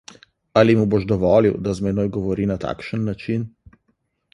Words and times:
Ali 0.61 0.73
mu 0.79 0.85
boš 0.93 1.03
dovolil, 1.11 1.59
da 1.67 1.75
z 1.81 1.85
menoj 1.91 2.11
govori 2.19 2.51
na 2.55 2.59
takšen 2.67 3.09
način? 3.13 3.51